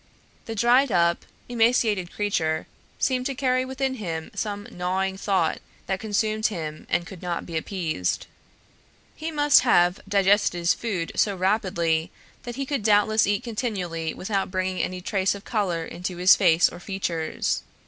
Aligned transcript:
The 0.45 0.55
dried 0.55 0.91
up, 0.91 1.25
emaciated 1.47 2.11
creature 2.11 2.65
seemed 2.97 3.27
to 3.27 3.35
carry 3.35 3.63
within 3.65 3.93
him 3.93 4.31
some 4.33 4.65
gnawing 4.71 5.15
thought 5.15 5.59
that 5.85 5.99
consumed 5.99 6.47
him 6.47 6.87
and 6.89 7.05
could 7.05 7.21
not 7.21 7.45
be 7.45 7.55
appeased. 7.55 8.25
He 9.15 9.29
must 9.29 9.59
have 9.59 9.99
digested 10.09 10.57
his 10.57 10.73
food 10.73 11.11
so 11.15 11.35
rapidly 11.35 12.09
that 12.45 12.55
he 12.55 12.65
could 12.65 12.81
doubtless 12.81 13.27
eat 13.27 13.43
continually 13.43 14.15
without 14.15 14.49
bringing 14.49 14.81
any 14.81 15.01
trace 15.01 15.35
of 15.35 15.45
color 15.45 15.85
into 15.85 16.17
his 16.17 16.35
face 16.35 16.67
or 16.67 16.79
features. 16.79 17.61